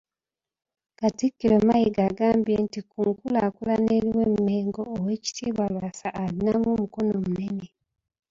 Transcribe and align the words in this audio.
Katikkiro 0.99 1.55
Mayiga 1.67 2.01
agambye 2.09 2.55
nti 2.65 2.79
ku 2.89 2.99
nkulaakulana 3.09 3.89
eriwo 3.97 4.21
e 4.29 4.31
Mmengo, 4.33 4.81
Oweekitiibwa 4.95 5.65
Lwasa 5.73 6.09
alinamu 6.21 6.67
omukono 6.75 7.13
munene. 7.25 7.65